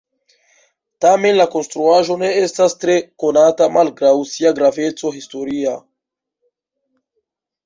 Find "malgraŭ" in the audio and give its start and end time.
3.77-4.15